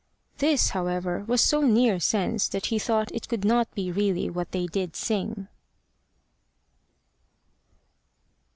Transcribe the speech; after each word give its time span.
This, 0.39 0.69
however, 0.69 1.25
was 1.27 1.41
so 1.41 1.61
near 1.61 1.99
sense 1.99 2.47
that 2.47 2.65
he 2.73 2.79
thought 2.79 3.11
it 3.13 3.29
could 3.29 3.45
not 3.45 3.71
be 3.75 3.91
really 3.91 4.31
what 4.31 4.51
they 4.51 4.65
did 4.65 4.95
sing. 4.95 5.47